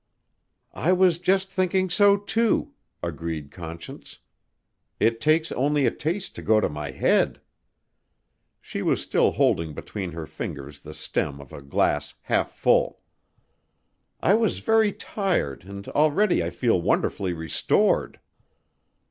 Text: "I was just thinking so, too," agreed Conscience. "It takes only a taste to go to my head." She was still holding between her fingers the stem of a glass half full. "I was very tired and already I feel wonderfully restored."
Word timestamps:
"I 0.73 0.93
was 0.93 1.19
just 1.19 1.51
thinking 1.51 1.87
so, 1.91 2.17
too," 2.17 2.73
agreed 3.03 3.51
Conscience. 3.51 4.17
"It 4.99 5.21
takes 5.21 5.51
only 5.51 5.85
a 5.85 5.91
taste 5.91 6.33
to 6.33 6.41
go 6.41 6.59
to 6.59 6.67
my 6.67 6.89
head." 6.89 7.39
She 8.59 8.81
was 8.81 8.99
still 8.99 9.33
holding 9.33 9.75
between 9.75 10.13
her 10.13 10.25
fingers 10.25 10.79
the 10.79 10.95
stem 10.95 11.39
of 11.39 11.53
a 11.53 11.61
glass 11.61 12.15
half 12.23 12.51
full. 12.53 13.01
"I 14.19 14.33
was 14.33 14.57
very 14.57 14.91
tired 14.91 15.65
and 15.65 15.87
already 15.89 16.43
I 16.43 16.49
feel 16.49 16.81
wonderfully 16.81 17.33
restored." 17.33 18.19